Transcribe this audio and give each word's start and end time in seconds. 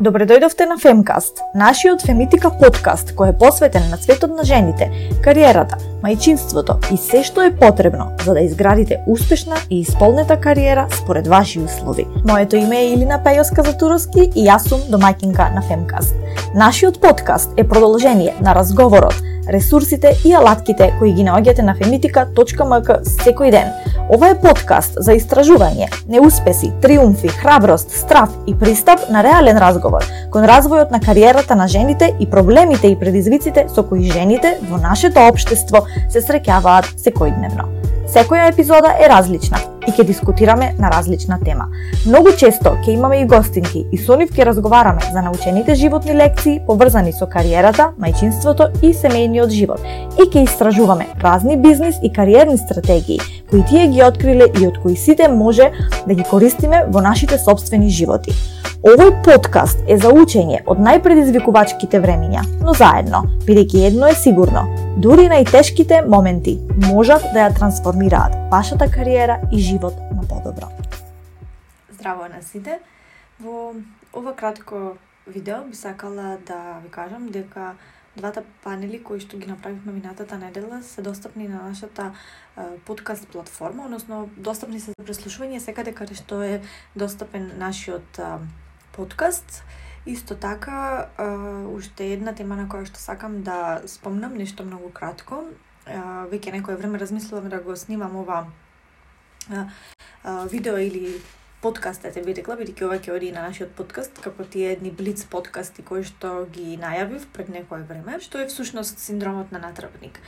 Добре 0.00 0.26
дојдовте 0.28 0.66
на 0.68 0.74
Femcast, 0.76 1.38
нашиот 1.56 2.02
фемитика 2.04 2.50
подкаст 2.60 3.14
кој 3.16 3.30
е 3.32 3.34
посветен 3.40 3.86
на 3.88 3.96
светот 3.96 4.34
на 4.36 4.44
жените, 4.44 4.90
кариерата, 5.24 5.78
мајчинството 6.02 6.76
и 6.92 6.98
се 7.00 7.22
што 7.24 7.46
е 7.46 7.54
потребно 7.56 8.10
за 8.24 8.34
да 8.36 8.42
изградите 8.44 8.98
успешна 9.08 9.56
и 9.70 9.80
исполнета 9.80 10.36
кариера 10.40 10.84
според 10.92 11.26
ваши 11.26 11.60
услови. 11.60 12.04
Моето 12.28 12.56
име 12.56 12.82
е 12.82 12.90
Илина 12.92 13.16
Пејоска 13.24 13.64
Затуровски 13.64 14.26
и 14.34 14.44
јас 14.44 14.68
сум 14.68 14.84
домаќинка 14.92 15.48
на 15.54 15.64
Femcast. 15.64 16.12
Нашиот 16.54 17.00
подкаст 17.00 17.56
е 17.56 17.64
продолжение 17.64 18.34
на 18.40 18.54
разговорот 18.54 19.16
ресурсите 19.48 20.12
и 20.24 20.32
алатките 20.34 20.92
кои 20.98 21.12
ги 21.12 21.24
наоѓате 21.24 21.62
на 21.62 21.74
femitica.mk 21.78 23.00
секој 23.06 23.50
ден. 23.54 23.70
Ова 24.06 24.28
е 24.30 24.36
подкаст 24.38 25.00
за 25.02 25.16
истражување, 25.18 25.88
неуспеси, 26.06 26.68
триумфи, 26.82 27.26
храброст, 27.40 27.90
страв 27.90 28.30
и 28.46 28.54
пристап 28.54 29.08
на 29.10 29.24
реален 29.26 29.58
разговор 29.58 30.06
кон 30.30 30.46
развојот 30.46 30.94
на 30.94 31.00
кариерата 31.02 31.56
на 31.58 31.66
жените 31.66 32.12
и 32.20 32.30
проблемите 32.30 32.86
и 32.86 32.98
предизвиците 32.98 33.66
со 33.66 33.82
кои 33.82 34.06
жените 34.06 34.58
во 34.70 34.78
нашето 34.78 35.26
општество 35.26 35.82
се 36.06 36.22
среќаваат 36.22 36.94
секојдневно. 37.02 37.66
Секоја 38.06 38.52
епизода 38.52 38.94
е 38.94 39.10
различна 39.10 39.58
и 39.86 39.92
ќе 39.92 40.04
дискутираме 40.04 40.72
на 40.78 40.90
различна 40.90 41.38
тема. 41.44 41.68
Многу 42.06 42.32
често 42.38 42.76
ќе 42.84 42.94
имаме 42.94 43.20
и 43.20 43.26
гостинки 43.26 43.84
и 43.92 43.98
со 43.98 44.16
нив 44.16 44.32
ќе 44.34 44.48
разговараме 44.50 45.00
за 45.12 45.22
научените 45.22 45.74
животни 45.74 46.14
лекции 46.14 46.60
поврзани 46.66 47.12
со 47.12 47.26
кариерата, 47.26 47.92
мајчинството 48.00 48.68
и 48.82 48.92
семејниот 48.94 49.50
живот 49.50 49.80
и 50.18 50.28
ќе 50.28 50.44
истражуваме 50.44 51.06
разни 51.22 51.56
бизнис 51.56 51.96
и 52.02 52.12
кариерни 52.12 52.58
стратегии 52.58 53.20
кои 53.50 53.64
тие 53.64 53.86
ги 53.88 54.02
откриле 54.02 54.50
и 54.60 54.66
од 54.66 54.78
кои 54.82 54.96
сите 54.96 55.28
може 55.28 55.70
да 56.06 56.14
ги 56.14 56.24
користиме 56.30 56.84
во 56.88 57.00
нашите 57.00 57.38
собствени 57.38 57.90
животи. 57.90 58.34
Овој 58.86 59.10
подкаст 59.24 59.80
е 59.90 59.96
за 59.98 60.12
учење 60.14 60.60
од 60.70 60.78
најпредизвикувачките 60.78 61.98
времиња, 61.98 62.44
но 62.62 62.74
заедно, 62.76 63.24
бидејќи 63.48 63.86
едно 63.88 64.06
е 64.12 64.14
сигурно, 64.14 64.66
дури 65.02 65.26
најтешките 65.32 66.04
моменти 66.06 66.58
можат 66.86 67.26
да 67.34 67.48
ја 67.48 67.54
трансформираат 67.56 68.45
вашата 68.50 68.90
кариера 68.90 69.40
и 69.52 69.58
живот 69.58 69.94
на 70.14 70.20
подобро. 70.28 70.68
Здраво 71.90 72.28
на 72.28 72.42
сите. 72.42 72.80
Во 73.40 73.74
ова 74.14 74.36
кратко 74.36 74.96
видео 75.26 75.64
би 75.64 75.74
сакала 75.74 76.38
да 76.46 76.78
ви 76.84 76.90
кажам 76.90 77.28
дека 77.28 77.74
двата 78.16 78.44
панели 78.62 79.02
кои 79.02 79.20
што 79.20 79.36
ги 79.36 79.50
направивме 79.50 79.92
минатата 79.92 80.38
недела 80.38 80.82
се 80.82 81.02
достапни 81.02 81.48
на 81.48 81.62
нашата 81.68 82.12
подкаст 82.86 83.28
платформа, 83.28 83.84
односно 83.84 84.30
достапни 84.36 84.80
се 84.80 84.94
за 84.94 85.04
преслушување 85.04 85.58
секаде 85.58 85.92
каде 85.92 86.14
што 86.14 86.42
е 86.42 86.62
достапен 86.94 87.50
нашиот 87.58 88.20
подкаст. 88.92 89.64
Исто 90.06 90.38
така, 90.38 91.10
уште 91.74 92.12
една 92.14 92.30
тема 92.30 92.54
на 92.54 92.70
која 92.70 92.86
што 92.86 93.02
сакам 93.02 93.42
да 93.42 93.82
спомнам, 93.86 94.38
нешто 94.38 94.62
многу 94.62 94.94
кратко. 94.94 95.50
Веќе 95.86 96.52
некое 96.52 96.76
време 96.76 96.98
размислувам 96.98 97.48
да 97.48 97.60
го 97.62 97.76
снимам 97.76 98.16
ова 98.16 98.46
видео 100.50 100.76
или 100.78 101.20
подкаст, 101.62 102.02
да 102.02 102.08
ете 102.08 102.22
би 102.22 102.34
рекла, 102.34 102.56
бидејќи 102.58 102.84
ова 102.84 102.98
ќе 102.98 103.14
оди 103.14 103.30
на 103.32 103.46
нашиот 103.46 103.70
подкаст, 103.78 104.18
како 104.22 104.44
тие 104.44 104.72
едни 104.74 104.90
блиц 104.90 105.24
подкасти 105.30 105.82
кои 105.86 106.02
што 106.04 106.46
ги 106.50 106.74
најавив 106.78 107.26
пред 107.32 107.48
некое 107.54 107.86
време, 107.86 108.18
што 108.20 108.42
е 108.42 108.48
всушност 108.50 108.98
синдромот 108.98 109.52
на 109.54 109.62
натрапник. 109.62 110.20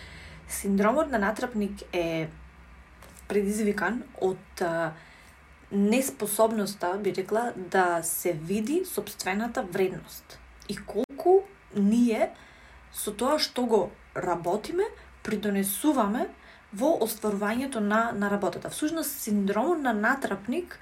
Синдромот 0.48 1.10
на 1.10 1.18
натрапник 1.18 1.82
е 1.92 2.28
предизвикан 3.28 4.02
од 4.22 4.62
неспособноста, 5.70 6.94
би 7.02 7.12
рекла, 7.14 7.52
да 7.56 8.00
се 8.02 8.32
види 8.32 8.84
собствената 8.86 9.62
вредност 9.62 10.38
и 10.68 10.76
колку 10.76 11.42
ние 11.76 12.30
со 12.92 13.12
тоа 13.12 13.36
што 13.38 13.66
го 13.66 13.90
работиме, 14.16 14.86
придонесуваме 15.28 16.26
во 16.72 16.96
остварувањето 17.04 17.80
на, 17.80 18.12
на 18.12 18.30
работата. 18.30 18.70
Всушност, 18.70 19.20
синдромот 19.20 19.80
на 19.84 19.92
натрапник 19.92 20.78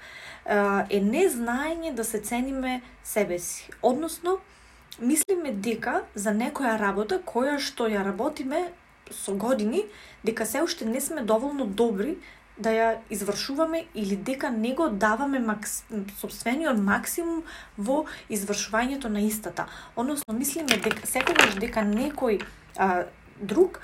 е 0.47 0.99
незнаење 1.03 1.93
да 1.95 2.03
се 2.03 2.19
цениме 2.19 2.81
себе 3.03 3.39
си. 3.39 3.69
Односно, 3.81 4.37
мислиме 4.99 5.51
дека 5.51 6.01
за 6.15 6.31
некоја 6.35 6.77
работа 6.79 7.19
која 7.19 7.59
што 7.59 7.87
ја 7.91 8.03
работиме 8.07 8.67
со 9.11 9.35
години, 9.35 9.85
дека 10.23 10.45
се 10.45 10.63
уште 10.63 10.85
не 10.85 11.01
сме 11.01 11.23
доволно 11.23 11.65
добри 11.65 12.17
да 12.57 12.71
ја 12.73 12.87
извршуваме 13.13 13.85
или 13.95 14.15
дека 14.15 14.49
не 14.49 14.73
го 14.73 14.89
даваме 14.89 15.39
макс... 15.39 15.83
собствениот 16.19 16.79
максимум 16.79 17.43
во 17.77 18.05
извршувањето 18.29 19.07
на 19.07 19.21
истата. 19.21 19.67
Односно, 19.95 20.33
мислиме 20.33 20.79
дека 20.83 21.07
секогаш 21.07 21.55
дека 21.61 21.85
некој 21.85 22.41
а, 22.77 23.05
друг 23.39 23.79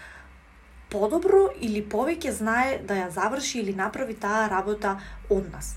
подобро 0.93 1.47
или 1.59 1.81
повеќе 1.81 2.31
знае 2.39 2.81
да 2.87 3.03
ја 3.03 3.13
заврши 3.13 3.59
или 3.63 3.73
направи 3.75 4.13
таа 4.13 4.49
работа 4.49 4.99
од 5.29 5.49
нас. 5.51 5.75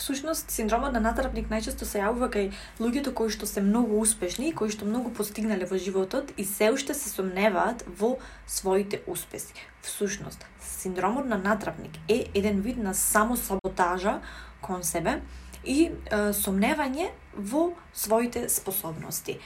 Всушност, 0.00 0.48
синдромот 0.50 0.94
на 0.96 1.00
натрапник 1.04 1.50
најчесто 1.52 1.84
се 1.84 2.00
јавува 2.00 2.30
кај 2.32 2.46
луѓето 2.80 3.12
кои 3.12 3.28
што 3.34 3.44
се 3.44 3.60
многу 3.60 3.98
успешни 4.00 4.48
и 4.48 4.54
кои 4.56 4.72
што 4.72 4.88
многу 4.88 5.12
постигнале 5.12 5.68
во 5.68 5.76
животот 5.76 6.32
и 6.40 6.46
се 6.48 6.70
уште 6.72 6.96
се 6.96 7.12
сомневаат 7.12 7.84
во 8.00 8.14
своите 8.46 9.02
успеси. 9.06 9.52
Всушност, 9.84 10.46
синдромот 10.64 11.28
на 11.28 11.36
натрапник 11.36 12.00
е 12.08 12.24
еден 12.34 12.62
вид 12.64 12.80
на 12.80 12.94
самосаботажа 12.94 14.20
кон 14.64 14.82
себе 14.84 15.20
и 15.64 15.90
е, 15.90 15.92
сомневање 16.32 17.10
во 17.36 17.74
своите 17.92 18.48
способности. 18.48 19.36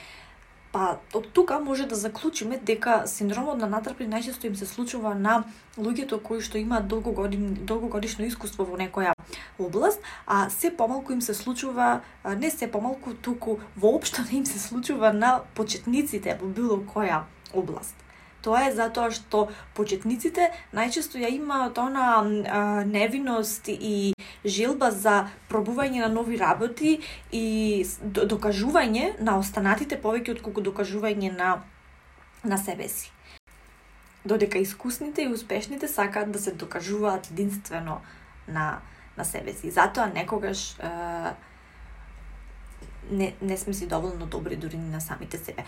Па 0.74 0.96
од 1.14 1.26
тука 1.32 1.60
може 1.62 1.84
да 1.86 1.94
заклучиме 1.94 2.56
дека 2.58 2.94
синдромот 3.06 3.60
на 3.62 3.68
натрапник 3.70 4.08
најчесто 4.10 4.48
им 4.48 4.56
се 4.58 4.66
случува 4.66 5.12
на 5.14 5.34
луѓето 5.78 6.18
кои 6.18 6.40
што 6.42 6.58
имаат 6.58 6.88
долгогодин, 6.90 7.52
долгогодишно 7.62 8.26
искуство 8.26 8.66
во 8.66 8.74
некоја 8.80 9.12
област, 9.58 10.02
а 10.26 10.50
се 10.50 10.72
помалку 10.74 11.12
им 11.12 11.22
се 11.22 11.34
случува, 11.34 12.00
не 12.26 12.50
се 12.50 12.66
помалку, 12.66 13.14
туку 13.14 13.60
воопшто 13.76 14.26
не 14.32 14.38
им 14.38 14.46
се 14.46 14.58
случува 14.58 15.12
на 15.12 15.44
почетниците 15.54 16.34
во 16.42 16.50
било 16.50 16.82
која 16.82 17.22
област. 17.54 17.94
Тоа 18.42 18.66
е 18.66 18.74
затоа 18.74 19.14
што 19.14 19.46
почетниците 19.78 20.50
најчесто 20.74 21.22
ја 21.22 21.30
имаат 21.38 21.78
она 21.78 22.18
а, 22.18 22.82
невиност 22.84 23.70
и 23.70 24.13
желба 24.44 24.90
за 24.90 25.28
пробување 25.48 26.04
на 26.04 26.08
нови 26.08 26.38
работи 26.38 26.98
и 27.32 27.84
докажување 28.02 29.20
на 29.20 29.38
останатите 29.38 30.00
повеќе 30.00 30.38
отколку 30.38 30.60
докажување 30.60 31.32
на 31.36 31.62
на 32.44 32.58
себе 32.58 32.88
си. 32.88 33.10
Додека 34.24 34.58
искусните 34.58 35.22
и 35.22 35.32
успешните 35.32 35.88
сакаат 35.88 36.32
да 36.32 36.38
се 36.38 36.52
докажуваат 36.52 37.30
единствено 37.30 38.00
на 38.48 38.80
на 39.16 39.24
себе 39.24 39.52
си. 39.52 39.70
Затоа 39.70 40.06
некогаш 40.06 40.78
е, 40.78 40.88
не, 43.10 43.34
не 43.42 43.56
сме 43.56 43.74
си 43.74 43.86
доволно 43.86 44.26
добри 44.26 44.56
дури 44.56 44.76
на 44.76 45.00
самите 45.00 45.38
себе. 45.38 45.64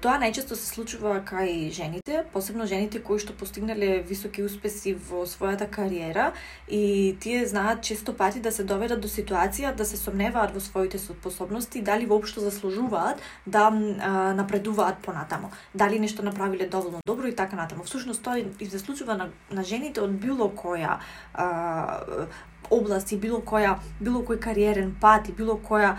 Тоа 0.00 0.18
најчесто 0.20 0.56
се 0.56 0.66
случува 0.66 1.20
кај 1.26 1.70
жените, 1.72 2.24
посебно 2.32 2.66
жените 2.66 3.02
кои 3.02 3.20
што 3.22 3.36
постигнале 3.36 4.02
високи 4.06 4.42
успеси 4.42 4.94
во 4.94 5.24
својата 5.28 5.68
кариера 5.70 6.32
и 6.68 7.16
тие 7.20 7.46
знаат 7.46 7.82
често 7.82 8.16
пати 8.16 8.40
да 8.40 8.52
се 8.52 8.64
доведат 8.64 9.00
до 9.00 9.08
ситуација 9.08 9.74
да 9.74 9.84
се 9.84 9.96
сомневаат 9.96 10.54
во 10.54 10.60
своите 10.60 10.98
способности, 10.98 11.82
дали 11.82 12.06
воопшто 12.06 12.40
заслужуваат 12.40 13.20
да 13.46 13.68
а, 13.68 14.34
напредуваат 14.34 14.98
понатамо, 14.98 15.50
дали 15.74 15.98
нешто 15.98 16.22
направиле 16.22 16.66
доволно 16.66 17.00
добро 17.06 17.26
и 17.26 17.36
така 17.36 17.56
натаму. 17.56 17.84
Всушност 17.84 18.22
тоа 18.22 18.38
и 18.38 18.66
се 18.66 18.78
случува 18.78 19.14
на, 19.14 19.30
на 19.50 19.64
жените 19.64 20.00
од 20.00 20.12
било 20.12 20.48
која 20.48 20.98
а, 21.34 22.26
област 22.72 23.12
и 23.12 23.18
било 23.20 23.40
која 23.40 23.76
било 24.00 24.22
кој 24.26 24.40
кариерен 24.40 24.94
пат 25.00 25.28
и 25.28 25.36
било 25.36 25.58
која 25.68 25.96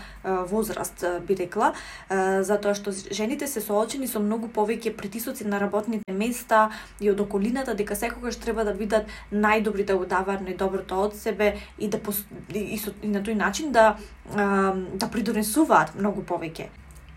возраст 0.50 1.04
би 1.26 1.36
рекла, 1.38 1.72
затоа 2.10 2.74
што 2.74 2.92
жените 2.92 3.46
се 3.46 3.62
соочени 3.64 4.08
со 4.10 4.20
многу 4.20 4.48
повеќе 4.48 4.94
притисоци 4.96 5.46
на 5.46 5.60
работните 5.62 6.12
места 6.12 6.70
и 7.00 7.10
од 7.10 7.20
околината 7.20 7.74
дека 7.74 7.96
секогаш 7.96 8.36
треба 8.36 8.64
да 8.64 8.74
бидат 8.74 9.10
најдобри 9.32 9.86
да 9.86 9.98
го 9.98 10.06
даваат 10.06 10.42
најдоброто 10.46 11.00
од 11.08 11.16
себе 11.16 11.54
и 11.78 11.88
да 11.88 12.00
и, 12.52 12.58
и, 12.58 12.78
со, 12.78 12.92
и 13.02 13.08
на 13.08 13.22
тој 13.22 13.34
начин 13.34 13.72
да 13.72 13.96
да 14.34 15.08
придонесуваат 15.10 15.94
многу 15.98 16.22
повеќе 16.22 16.68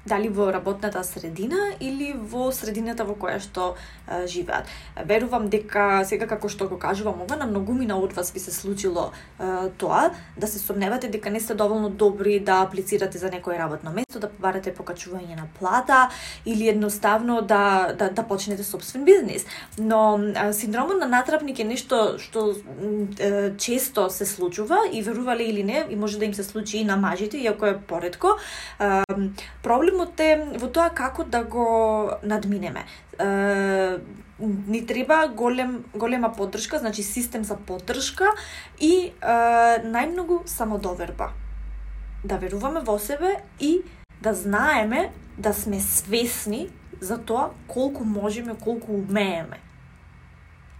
дали 0.08 0.30
во 0.30 0.52
работната 0.54 1.04
средина 1.04 1.74
или 1.80 2.14
во 2.14 2.52
средината 2.52 3.06
во 3.06 3.16
која 3.20 3.40
што 3.44 3.76
е, 4.08 4.28
живеат. 4.28 4.68
Верувам 5.06 5.50
дека 5.50 6.04
сега 6.08 6.28
како 6.28 6.50
што 6.50 6.68
го 6.68 6.80
кажувам 6.80 7.22
ова 7.26 7.36
на 7.36 7.48
многумина 7.48 7.98
од 8.00 8.14
вас 8.18 8.32
би 8.34 8.40
се 8.40 8.52
случило 8.52 9.12
е, 9.40 9.70
тоа 9.78 10.12
да 10.38 10.48
се 10.48 10.60
сомневате 10.60 11.08
дека 11.08 11.30
не 11.30 11.40
сте 11.40 11.56
доволно 11.56 11.90
добри 11.90 12.40
да 12.40 12.62
аплицирате 12.62 13.18
за 13.18 13.30
некое 13.30 13.60
работно 13.60 13.92
место, 13.92 14.20
да 14.20 14.30
побарате 14.30 14.74
покачување 14.74 15.36
на 15.36 15.48
плата 15.60 16.10
или 16.46 16.70
едноставно 16.70 17.42
да 17.42 17.94
да, 17.98 18.10
да 18.10 18.24
почнете 18.24 18.64
собствен 18.64 19.06
бизнис. 19.06 19.46
Но 19.80 20.20
е, 20.20 20.54
синдромот 20.54 21.00
на 21.00 21.08
натрапник 21.08 21.60
е 21.60 21.68
нешто 21.68 22.18
што 22.22 22.54
е, 23.20 23.54
често 23.58 24.10
се 24.10 24.26
случува 24.26 24.80
и 24.94 25.02
верувале 25.02 25.44
или 25.44 25.64
не, 25.64 25.86
и 25.90 25.96
може 25.96 26.20
да 26.20 26.26
им 26.26 26.34
се 26.34 26.44
случи 26.44 26.78
и 26.78 26.86
на 26.86 26.98
мажите, 26.98 27.38
иако 27.38 27.66
е 27.66 27.78
поредко. 27.78 28.28
Е, 28.80 29.04
проблем 29.64 29.97
проблемот 29.98 30.20
е 30.20 30.60
во 30.60 30.70
тоа 30.70 30.90
како 30.90 31.24
да 31.24 31.44
го 31.44 32.12
надминеме. 32.24 32.86
Е, 33.20 33.98
ни 34.40 34.86
треба 34.86 35.28
голем 35.36 35.86
голема 35.96 36.32
поддршка, 36.32 36.80
значи 36.80 37.04
систем 37.04 37.44
за 37.44 37.56
поддршка 37.56 38.26
и 38.80 39.12
е, 39.12 39.36
најмногу 39.84 40.46
самодоверба. 40.46 41.32
Да 42.24 42.38
веруваме 42.38 42.82
во 42.82 43.00
себе 43.00 43.42
и 43.60 43.82
да 44.22 44.34
знаеме 44.34 45.12
да 45.38 45.54
сме 45.54 45.80
свесни 45.80 46.70
за 47.02 47.18
тоа 47.18 47.52
колку 47.68 48.04
можеме, 48.04 48.56
колку 48.56 48.94
умееме 48.94 49.67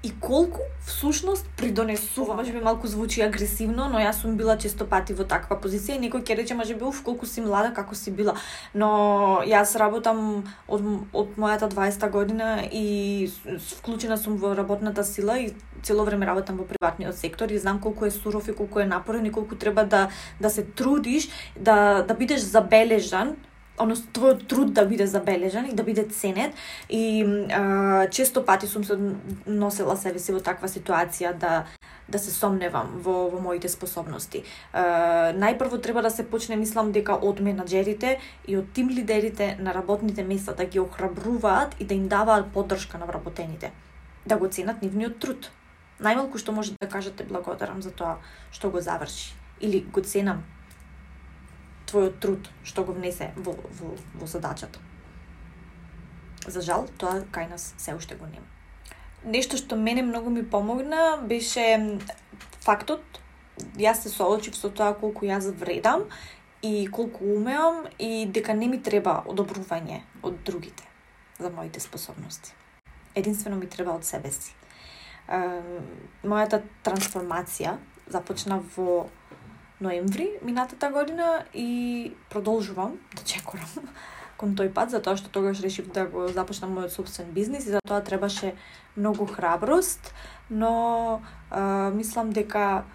и 0.08 0.20
колку 0.20 0.60
всушност 0.86 1.50
придонесува. 1.58 2.36
Може 2.36 2.52
би 2.52 2.60
малку 2.62 2.88
звучи 2.88 3.22
агресивно, 3.22 3.90
но 3.92 4.00
јас 4.00 4.22
сум 4.22 4.38
била 4.40 4.56
често 4.58 4.86
пати 4.88 5.14
во 5.14 5.26
таква 5.28 5.58
позиција 5.60 5.98
и 5.98 6.04
некој 6.06 6.24
ќе 6.24 6.38
рече 6.40 6.56
може 6.56 6.76
би 6.80 6.86
уф 6.88 7.02
колку 7.04 7.28
си 7.28 7.44
млада, 7.44 7.74
како 7.76 7.96
си 7.96 8.12
била. 8.12 8.38
Но 8.74 9.44
јас 9.44 9.76
работам 9.76 10.48
од 10.68 10.86
од 11.14 11.36
мојата 11.36 11.68
20 11.68 12.10
година 12.12 12.64
и 12.72 13.28
вклучена 13.74 14.18
сум 14.18 14.38
во 14.38 14.54
работната 14.56 15.04
сила 15.04 15.40
и 15.40 15.52
цело 15.84 16.06
време 16.06 16.26
работам 16.26 16.58
во 16.58 16.64
приватниот 16.64 17.18
сектор 17.18 17.52
и 17.52 17.60
знам 17.60 17.82
колку 17.82 18.06
е 18.06 18.12
суров 18.12 18.48
и 18.48 18.56
колку 18.56 18.80
е 18.80 18.86
напорен 18.86 19.26
и 19.26 19.32
колку 19.32 19.56
треба 19.56 19.84
да 19.84 20.10
да 20.40 20.50
се 20.50 20.64
трудиш 20.64 21.30
да 21.60 22.06
да 22.08 22.14
бидеш 22.14 22.40
забележан 22.40 23.36
односно 23.78 24.12
твојот 24.14 24.48
труд 24.48 24.74
да 24.74 24.86
биде 24.86 25.08
забележан 25.08 25.70
и 25.70 25.74
да 25.74 25.84
биде 25.84 26.04
ценет 26.04 26.54
и 26.90 27.24
а, 27.52 28.08
често 28.10 28.46
пати 28.46 28.68
сум 28.68 28.84
се 28.84 28.98
носела 29.46 29.98
себе 29.98 30.20
си 30.20 30.34
во 30.34 30.42
таква 30.42 30.68
ситуација 30.68 31.34
да 31.38 31.66
да 32.08 32.20
се 32.20 32.32
сомневам 32.32 33.00
во, 33.04 33.28
во 33.30 33.40
моите 33.44 33.70
способности. 33.70 34.40
Е, 34.40 34.84
најпрво 35.36 35.82
треба 35.84 36.02
да 36.02 36.12
се 36.12 36.24
почне, 36.24 36.56
мислам, 36.56 36.92
дека 36.96 37.18
од 37.20 37.42
менаџерите 37.44 38.18
и 38.48 38.58
од 38.58 38.72
тим 38.74 38.90
лидерите 38.90 39.56
на 39.60 39.74
работните 39.76 40.24
места 40.24 40.56
да 40.56 40.66
ги 40.66 40.80
охрабруваат 40.80 41.76
и 41.80 41.86
да 41.86 41.94
им 41.94 42.08
даваат 42.08 42.54
поддршка 42.54 42.98
на 42.98 43.06
вработените. 43.06 43.72
Да 44.26 44.38
го 44.38 44.48
ценат 44.48 44.82
нивниот 44.82 45.20
труд. 45.20 45.52
Најмалку 46.00 46.40
што 46.40 46.56
може 46.56 46.78
да 46.80 46.88
кажете 46.88 47.28
благодарам 47.28 47.82
за 47.82 47.92
тоа 47.92 48.18
што 48.52 48.72
го 48.72 48.82
заврши. 48.82 49.36
Или 49.60 49.82
го 49.82 50.02
ценам 50.02 50.46
твојот 51.90 52.20
труд 52.24 52.50
што 52.64 52.84
го 52.84 52.96
внесе 52.98 53.32
во, 53.36 53.56
во, 53.80 53.96
во 54.14 54.28
задачата. 54.28 54.80
За 56.48 56.62
жал, 56.62 56.88
тоа 56.98 57.24
кај 57.34 57.50
нас 57.50 57.74
се 57.78 57.96
уште 57.96 58.16
го 58.16 58.26
нема. 58.26 58.48
Нешто 59.24 59.58
што 59.58 59.76
мене 59.76 60.04
многу 60.04 60.30
ми 60.30 60.44
помогна 60.46 61.18
беше 61.24 62.00
фактот 62.62 63.02
јас 63.78 64.04
се 64.06 64.10
соочив 64.10 64.56
со 64.56 64.70
тоа 64.70 64.94
колку 64.94 65.26
јас 65.26 65.50
вредам 65.52 66.06
и 66.62 66.88
колку 66.88 67.26
умеам 67.36 67.88
и 68.00 68.26
дека 68.26 68.54
не 68.54 68.68
ми 68.68 68.82
треба 68.82 69.24
одобрување 69.26 70.02
од 70.24 70.44
другите 70.46 70.84
за 71.40 71.50
моите 71.50 71.80
способности. 71.80 72.54
Единствено 73.16 73.58
ми 73.58 73.68
треба 73.68 73.96
од 73.96 74.06
себе 74.06 74.32
си. 74.32 74.54
мојата 76.24 76.62
трансформација 76.84 77.78
започна 78.08 78.62
во 78.76 79.10
ноември 79.82 80.30
минатата 80.42 80.90
година 80.90 81.46
и 81.54 82.14
продолжувам 82.30 82.98
да 83.16 83.24
чекорам 83.24 83.90
кон 84.38 84.54
тој 84.54 84.70
пат, 84.74 84.92
затоа 84.94 85.18
што 85.18 85.32
тогаш 85.34 85.62
решив 85.66 85.90
да 85.94 86.06
го 86.06 86.28
започнам 86.30 86.76
мојот 86.78 86.94
собствен 86.94 87.32
бизнис 87.34 87.66
и 87.66 87.74
затоа 87.74 88.04
требаше 88.06 88.54
многу 88.96 89.26
храброст, 89.26 90.14
но 90.50 91.22
а, 91.50 91.90
мислам 91.90 92.30
дека 92.30 92.86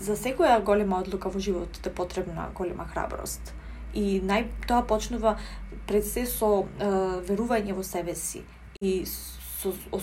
за 0.00 0.18
секоја 0.18 0.58
голема 0.62 0.98
одлука 0.98 1.30
во 1.30 1.38
животот 1.38 1.86
е 1.86 1.94
потребна 1.94 2.50
голема 2.54 2.86
храброст. 2.90 3.54
И 3.94 4.18
нај 4.18 4.50
тоа 4.66 4.82
почнува 4.82 5.38
пред 5.86 6.06
се 6.06 6.26
со 6.26 6.66
а, 6.66 7.22
верување 7.22 7.78
во 7.78 7.86
себе 7.86 8.18
си 8.18 8.42
и 8.82 9.06
со, 9.06 9.70
о, 9.94 10.02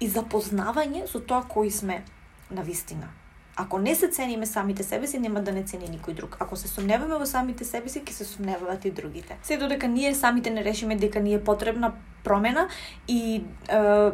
и 0.00 0.08
запознавање 0.08 1.08
со 1.08 1.20
тоа 1.20 1.48
кои 1.48 1.72
сме 1.72 2.04
на 2.50 2.62
вистина. 2.62 3.08
Ако 3.56 3.78
не 3.78 3.94
се 3.94 4.08
цениме 4.08 4.46
самите 4.46 4.82
себе 4.82 5.06
си, 5.06 5.18
нема 5.18 5.40
да 5.40 5.52
не 5.52 5.62
цени 5.62 5.86
никој 5.86 6.14
друг. 6.14 6.36
Ако 6.40 6.56
се 6.56 6.68
сомневаме 6.68 7.14
во 7.14 7.26
самите 7.26 7.64
себе 7.64 7.88
си, 7.88 8.02
ќе 8.02 8.10
се 8.10 8.24
сомневаат 8.24 8.84
и 8.84 8.90
другите. 8.90 9.38
Се 9.42 9.56
додека 9.56 9.88
ние 9.88 10.14
самите 10.14 10.50
не 10.50 10.64
решиме 10.64 10.96
дека 10.96 11.20
ни 11.20 11.34
е 11.34 11.44
потребна 11.44 11.92
промена 12.24 12.68
и 13.08 13.44
е, 13.68 14.10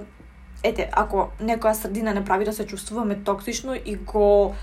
ете, 0.62 0.90
ако 0.92 1.30
некоја 1.40 1.72
средина 1.72 2.12
не 2.14 2.24
прави 2.24 2.44
да 2.44 2.52
се 2.52 2.66
чувствуваме 2.66 3.22
токсично 3.24 3.74
и 3.74 3.96
го 3.96 4.54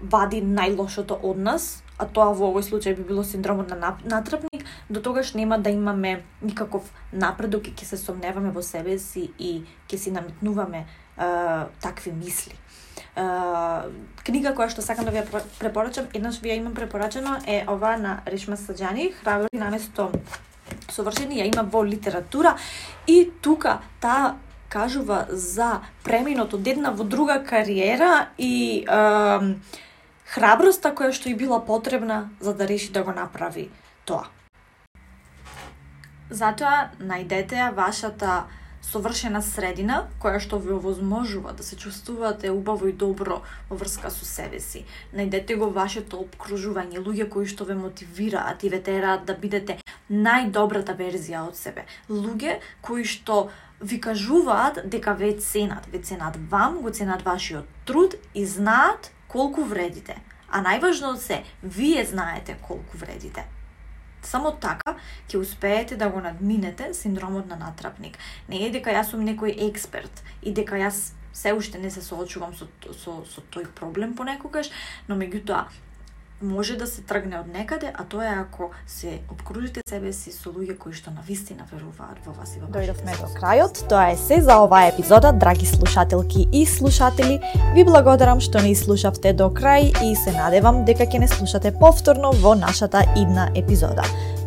вади 0.00 0.40
најлошото 0.42 1.18
од 1.22 1.36
нас, 1.38 1.82
а 1.98 2.08
тоа 2.08 2.32
во 2.32 2.48
овој 2.50 2.64
случај 2.64 2.96
би 2.96 3.04
било 3.04 3.22
синдромот 3.22 3.68
на 3.68 3.96
натрапник, 4.04 4.64
до 4.90 5.02
тогаш 5.02 5.34
нема 5.34 5.58
да 5.58 5.70
имаме 5.70 6.24
никаков 6.42 6.88
напредок 7.12 7.68
и 7.68 7.76
ќе 7.76 7.84
се 7.84 8.00
сомневаме 8.00 8.50
во 8.50 8.62
себе 8.62 8.98
си 8.98 9.28
и 9.38 9.62
ќе 9.88 9.96
си 9.96 10.10
наметнуваме 10.10 10.86
е, 10.86 10.86
такви 11.84 12.12
мисли 12.12 12.56
книга 13.14 14.54
која 14.56 14.70
што 14.72 14.82
сакам 14.82 15.04
да 15.04 15.12
ви 15.12 15.20
ја 15.20 15.42
препорачам, 15.58 16.06
еднаш 16.14 16.40
ви 16.40 16.50
ја 16.50 16.56
имам 16.60 16.74
препорачено, 16.74 17.36
е 17.46 17.64
ова 17.68 17.96
на 17.96 18.20
Решма 18.26 18.56
Саджани, 18.56 19.12
Храбри 19.12 19.52
наместо 19.52 20.10
совршени, 20.90 21.40
ја 21.40 21.50
има 21.52 21.62
во 21.62 21.84
литература 21.84 22.56
и 23.06 23.30
тука 23.42 23.80
таа 24.00 24.36
кажува 24.72 25.26
за 25.28 25.82
преминот 26.04 26.54
од 26.54 26.66
една 26.66 26.90
во 26.96 27.04
друга 27.04 27.42
кариера 27.44 28.28
и 28.38 28.84
е, 28.88 29.56
храброста 30.32 30.94
која 30.96 31.12
што 31.12 31.28
и 31.28 31.34
била 31.36 31.60
потребна 31.60 32.30
за 32.40 32.54
да 32.54 32.68
реши 32.68 32.92
да 32.92 33.02
го 33.04 33.12
направи 33.12 33.68
тоа. 34.08 34.24
Затоа 36.30 36.88
најдете 36.96 37.74
вашата 37.76 38.44
совршена 38.82 39.42
средина 39.42 40.02
која 40.22 40.40
што 40.42 40.58
ви 40.58 40.74
овозможува 40.74 41.52
да 41.56 41.62
се 41.62 41.76
чувствувате 41.76 42.50
убаво 42.50 42.90
и 42.90 42.92
добро 42.92 43.40
во 43.70 43.76
врска 43.76 44.10
со 44.10 44.26
себе 44.26 44.60
си. 44.60 44.84
Најдете 45.14 45.56
го 45.56 45.70
вашето 45.70 46.20
обкружување, 46.24 47.00
луѓе 47.00 47.28
кои 47.30 47.46
што 47.46 47.64
ве 47.64 47.78
мотивираат 47.78 48.64
и 48.64 48.68
ве 48.68 48.82
тераат 48.82 49.24
да 49.24 49.34
бидете 49.34 49.78
најдобрата 50.10 50.96
верзија 50.98 51.46
од 51.48 51.56
себе. 51.56 51.86
Луѓе 52.10 52.58
кои 52.82 53.04
што 53.04 53.48
ви 53.80 54.00
кажуваат 54.00 54.84
дека 54.90 55.14
ве 55.14 55.32
ценат, 55.38 55.86
ве 55.92 56.02
ценат 56.02 56.36
вам, 56.50 56.82
го 56.82 56.90
ценат 56.90 57.22
вашиот 57.22 57.66
труд 57.86 58.14
и 58.34 58.46
знаат 58.46 59.10
колку 59.28 59.64
вредите. 59.64 60.18
А 60.50 60.60
најважно 60.60 61.14
од 61.16 61.22
се, 61.22 61.42
вие 61.62 62.04
знаете 62.04 62.58
колку 62.68 62.98
вредите. 62.98 63.46
Само 64.22 64.52
така 64.52 64.96
ќе 65.28 65.40
успеете 65.40 65.96
да 65.96 66.08
го 66.08 66.20
надминете 66.20 66.92
синдромот 66.94 67.48
на 67.50 67.56
натрапник. 67.56 68.18
Не 68.48 68.66
е 68.66 68.70
дека 68.70 68.94
јас 68.94 69.10
сум 69.10 69.26
некој 69.26 69.56
експерт 69.68 70.22
и 70.42 70.54
дека 70.54 70.78
јас 70.78 71.12
се 71.32 71.52
уште 71.52 71.78
не 71.78 71.90
се 71.90 72.02
соочувам 72.02 72.54
со, 72.54 72.68
со, 72.92 73.22
со 73.26 73.42
тој 73.50 73.66
проблем 73.74 74.14
понекогаш, 74.14 74.70
но 75.08 75.16
меѓутоа 75.16 75.66
може 76.42 76.76
да 76.76 76.86
се 76.86 77.02
тргне 77.02 77.38
од 77.40 77.48
некаде, 77.48 77.92
а 77.94 78.04
тоа 78.04 78.26
е 78.26 78.40
ако 78.40 78.70
се 78.86 79.20
обкружите 79.30 79.80
себе 79.88 80.12
си 80.12 80.32
со 80.32 80.50
луѓе 80.50 80.76
кои 80.78 80.92
што 80.92 81.14
навистина 81.14 81.66
веруваат 81.70 82.18
во 82.26 82.34
вас 82.34 82.56
и 82.56 82.60
во 82.60 82.68
Дојдовме 82.72 83.14
до 83.20 83.30
крајот. 83.38 83.84
Тоа 83.88 84.10
е 84.12 84.16
се 84.16 84.42
за 84.42 84.58
оваа 84.64 84.90
епизода, 84.90 85.32
драги 85.32 85.66
слушателки 85.66 86.46
и 86.52 86.66
слушатели. 86.66 87.40
Ви 87.74 87.84
благодарам 87.84 88.40
што 88.40 88.62
не 88.62 88.74
слушавте 88.74 89.32
до 89.32 89.50
крај 89.50 89.92
и 90.02 90.16
се 90.16 90.34
надевам 90.36 90.84
дека 90.84 91.06
ќе 91.06 91.22
не 91.22 91.28
слушате 91.28 91.72
повторно 91.72 92.32
во 92.32 92.54
нашата 92.54 93.06
идна 93.16 93.50
епизода. 93.54 94.02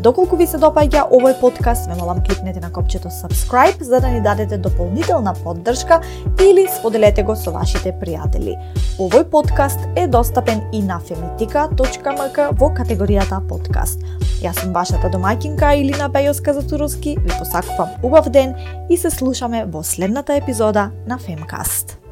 Доколку 0.06 0.38
ви 0.38 0.46
се 0.46 0.60
допаѓа 0.62 1.08
овој 1.10 1.34
подкаст, 1.40 1.88
ме 1.90 1.96
молам 1.98 2.20
кликнете 2.22 2.60
на 2.62 2.70
копчето 2.70 3.10
subscribe 3.10 3.82
за 3.82 4.00
да 4.00 4.12
ни 4.14 4.22
дадете 4.22 4.58
дополнителна 4.58 5.34
поддршка 5.34 5.98
или 6.42 6.68
споделете 6.70 7.24
го 7.24 7.34
со 7.36 7.50
вашите 7.50 7.90
пријатели. 7.90 8.54
Овој 9.02 9.26
подкаст 9.34 9.82
е 9.98 10.06
достапен 10.06 10.62
и 10.72 10.84
на 10.86 11.00
femitika.mk 11.02 12.48
во 12.54 12.70
категоријата 12.78 13.42
подкаст. 13.50 14.06
Јас 14.46 14.62
сум 14.62 14.78
вашата 14.78 15.10
домаќинка 15.10 15.74
Илина 15.74 16.06
Бејоска 16.14 16.54
Затуровски, 16.54 17.18
ви 17.18 17.34
посакувам 17.40 17.98
убав 18.04 18.30
ден 18.30 18.54
и 18.90 18.98
се 18.98 19.10
слушаме 19.10 19.66
во 19.66 19.82
следната 19.82 20.38
епизода 20.38 20.92
на 21.08 21.18
Femcast. 21.18 22.05